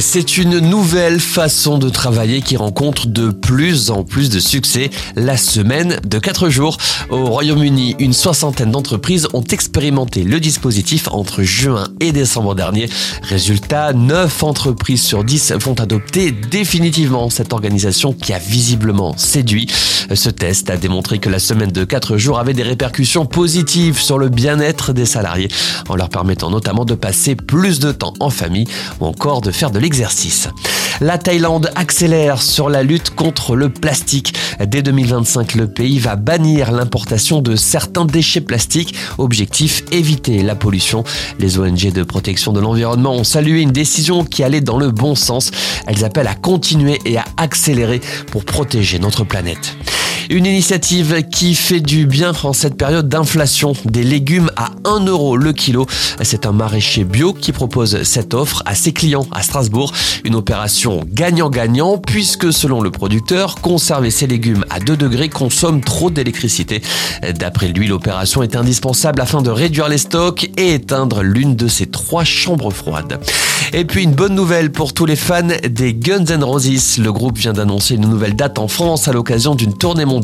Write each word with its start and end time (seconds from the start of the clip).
C'est 0.00 0.38
une 0.38 0.58
nouvelle 0.58 1.20
façon 1.20 1.76
de 1.76 1.90
travailler 1.90 2.40
qui 2.40 2.56
rencontre 2.56 3.08
de 3.08 3.28
plus 3.28 3.90
en 3.90 4.04
plus 4.04 4.30
de 4.30 4.40
succès. 4.40 4.88
La 5.16 5.36
semaine 5.36 6.00
de 6.06 6.18
4 6.18 6.48
jours. 6.48 6.78
Au 7.10 7.26
Royaume-Uni, 7.26 7.96
une 7.98 8.14
soixantaine 8.14 8.70
d'entreprises 8.70 9.28
ont 9.34 9.44
expérimenté 9.44 10.24
le 10.24 10.40
dispositif 10.40 11.08
entre 11.08 11.42
juin 11.42 11.88
et 12.00 12.12
décembre 12.12 12.54
dernier. 12.54 12.88
Résultat, 13.22 13.92
9 13.92 14.42
entreprises 14.42 15.02
sur 15.02 15.24
10 15.24 15.52
vont 15.60 15.78
adopter 15.78 16.32
définitivement 16.32 17.28
cette 17.28 17.52
organisation 17.52 18.14
qui 18.14 18.32
a 18.32 18.38
visiblement 18.38 19.14
séduit. 19.18 19.68
Ce 20.14 20.30
test 20.30 20.70
a 20.70 20.78
démontré 20.78 21.18
que 21.18 21.28
la 21.28 21.38
semaine 21.38 21.70
de 21.70 21.84
4 21.84 22.16
jours 22.16 22.38
avait 22.38 22.54
des 22.54 22.62
répercussions 22.62 23.26
positives 23.26 24.00
sur 24.00 24.18
le 24.18 24.30
bien-être 24.30 24.94
des 24.94 25.06
salariés, 25.06 25.48
en 25.90 25.96
leur 25.96 26.08
permettant 26.08 26.50
notamment 26.50 26.86
de 26.86 26.94
passer 26.94 27.34
plus 27.34 27.78
de 27.78 27.92
temps 27.92 28.14
en 28.20 28.30
famille 28.30 28.66
ou 29.00 29.06
encore 29.06 29.42
de 29.42 29.50
faire 29.50 29.70
de 29.70 29.81
l'exercice. 29.82 30.48
La 31.00 31.18
Thaïlande 31.18 31.70
accélère 31.74 32.40
sur 32.40 32.70
la 32.70 32.84
lutte 32.84 33.10
contre 33.10 33.56
le 33.56 33.68
plastique. 33.68 34.34
Dès 34.64 34.82
2025, 34.82 35.56
le 35.56 35.66
pays 35.66 35.98
va 35.98 36.14
bannir 36.14 36.70
l'importation 36.70 37.42
de 37.42 37.56
certains 37.56 38.04
déchets 38.04 38.40
plastiques. 38.40 38.94
Objectif, 39.18 39.82
éviter 39.90 40.42
la 40.42 40.54
pollution. 40.54 41.02
Les 41.40 41.58
ONG 41.58 41.92
de 41.92 42.04
protection 42.04 42.52
de 42.52 42.60
l'environnement 42.60 43.14
ont 43.14 43.24
salué 43.24 43.62
une 43.62 43.72
décision 43.72 44.24
qui 44.24 44.44
allait 44.44 44.60
dans 44.60 44.78
le 44.78 44.92
bon 44.92 45.16
sens. 45.16 45.50
Elles 45.88 46.04
appellent 46.04 46.28
à 46.28 46.36
continuer 46.36 47.00
et 47.04 47.18
à 47.18 47.24
accélérer 47.36 48.00
pour 48.30 48.44
protéger 48.44 49.00
notre 49.00 49.24
planète. 49.24 49.76
Une 50.32 50.46
initiative 50.46 51.24
qui 51.30 51.54
fait 51.54 51.80
du 51.80 52.06
bien 52.06 52.32
en 52.42 52.54
cette 52.54 52.78
période 52.78 53.06
d'inflation. 53.06 53.74
Des 53.84 54.02
légumes 54.02 54.50
à 54.56 54.70
1 54.86 55.04
euro 55.04 55.36
le 55.36 55.52
kilo. 55.52 55.84
C'est 56.22 56.46
un 56.46 56.52
maraîcher 56.52 57.04
bio 57.04 57.34
qui 57.34 57.52
propose 57.52 58.02
cette 58.04 58.32
offre 58.32 58.62
à 58.64 58.74
ses 58.74 58.94
clients 58.94 59.26
à 59.30 59.42
Strasbourg. 59.42 59.92
Une 60.24 60.34
opération 60.34 61.02
gagnant-gagnant 61.06 61.98
puisque 61.98 62.50
selon 62.50 62.80
le 62.80 62.90
producteur, 62.90 63.56
conserver 63.56 64.10
ses 64.10 64.26
légumes 64.26 64.64
à 64.70 64.80
2 64.80 64.96
degrés 64.96 65.28
consomme 65.28 65.82
trop 65.82 66.08
d'électricité. 66.08 66.80
D'après 67.38 67.68
lui, 67.68 67.86
l'opération 67.86 68.42
est 68.42 68.56
indispensable 68.56 69.20
afin 69.20 69.42
de 69.42 69.50
réduire 69.50 69.90
les 69.90 69.98
stocks 69.98 70.50
et 70.56 70.72
éteindre 70.72 71.22
l'une 71.22 71.56
de 71.56 71.68
ses 71.68 71.84
trois 71.84 72.24
chambres 72.24 72.70
froides. 72.70 73.20
Et 73.74 73.84
puis 73.84 74.02
une 74.02 74.12
bonne 74.12 74.34
nouvelle 74.34 74.72
pour 74.72 74.94
tous 74.94 75.04
les 75.04 75.16
fans 75.16 75.42
des 75.68 75.92
Guns 75.92 76.24
N' 76.24 76.42
Roses. 76.42 76.98
Le 76.98 77.12
groupe 77.12 77.36
vient 77.36 77.52
d'annoncer 77.52 77.96
une 77.96 78.08
nouvelle 78.08 78.34
date 78.34 78.58
en 78.58 78.68
France 78.68 79.08
à 79.08 79.12
l'occasion 79.12 79.54
d'une 79.54 79.76
tournée 79.76 80.06
mondiale. 80.06 80.21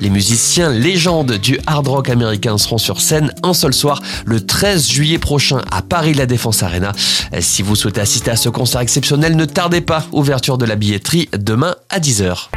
Les 0.00 0.10
musiciens 0.10 0.70
légendes 0.70 1.32
du 1.32 1.58
hard 1.66 1.88
rock 1.88 2.08
américain 2.08 2.58
seront 2.58 2.78
sur 2.78 3.00
scène 3.00 3.32
un 3.42 3.54
seul 3.54 3.72
soir 3.72 4.02
le 4.24 4.40
13 4.40 4.88
juillet 4.88 5.18
prochain 5.18 5.60
à 5.70 5.82
Paris 5.82 6.14
La 6.14 6.26
Défense 6.26 6.62
Arena. 6.62 6.92
Si 7.40 7.62
vous 7.62 7.76
souhaitez 7.76 8.00
assister 8.00 8.30
à 8.30 8.36
ce 8.36 8.48
concert 8.48 8.80
exceptionnel, 8.80 9.36
ne 9.36 9.44
tardez 9.44 9.80
pas. 9.80 10.06
Ouverture 10.12 10.58
de 10.58 10.64
la 10.64 10.76
billetterie 10.76 11.28
demain 11.36 11.74
à 11.90 11.98
10h. 11.98 12.48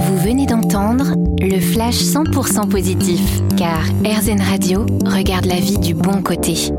Vous 0.00 0.18
venez 0.18 0.46
d'entendre 0.46 1.14
le 1.40 1.60
flash 1.60 1.96
100% 1.96 2.68
positif 2.68 3.20
car 3.56 3.82
RZN 4.04 4.40
Radio 4.40 4.86
regarde 5.06 5.46
la 5.46 5.56
vie 5.56 5.78
du 5.78 5.94
bon 5.94 6.22
côté. 6.22 6.72